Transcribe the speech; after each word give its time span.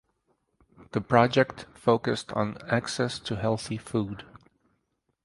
The 0.93 1.01
project 1.01 1.67
focused 1.75 2.31
on 2.33 2.57
access 2.67 3.19
to 3.19 3.35
healthy 3.35 3.77
food. 3.77 4.25